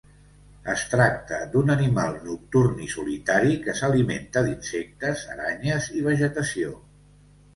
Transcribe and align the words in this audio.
Es 0.71 0.83
tracta 0.93 1.37
d'un 1.55 1.67
animal 1.73 2.15
nocturn 2.29 2.79
i 2.87 2.87
solitari 2.95 3.59
que 3.67 3.75
s'alimenta 3.81 4.43
d'insectes, 4.47 5.23
aranyes 5.35 5.91
i 6.01 6.05
vegetació. 6.11 6.73